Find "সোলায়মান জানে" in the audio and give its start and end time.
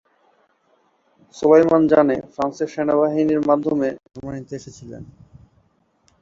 1.35-2.15